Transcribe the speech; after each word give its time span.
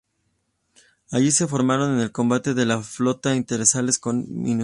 Allí 1.11 1.29
se 1.29 1.45
formaron 1.47 1.93
en 1.93 1.99
el 1.99 2.11
combate 2.11 2.55
de 2.55 2.65
la 2.65 2.81
flota 2.81 3.35
interestelar 3.35 3.93
con 3.99 4.25
simuladores. 4.25 4.57